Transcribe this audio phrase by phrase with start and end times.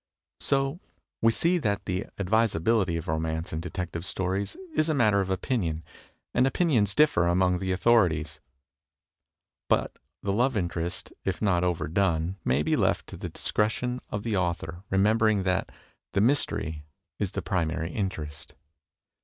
[0.39, 0.79] So
[1.21, 5.83] we see that the advisability of romance in detective stories is a matter of opinion,
[6.33, 8.39] and opinions differ among the authorities.
[9.69, 14.01] But the love interest, if not overdone, may be PLOTS 297 left to the discretion
[14.09, 15.71] of the author, remembermg that
[16.13, 16.83] the mystery
[17.19, 18.55] is the primary interest.